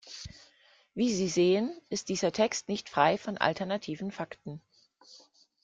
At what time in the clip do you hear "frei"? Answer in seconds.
2.89-3.19